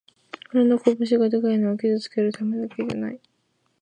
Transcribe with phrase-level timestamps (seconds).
[0.51, 3.21] 俺の拳がでかいのは傷つけるためじゃない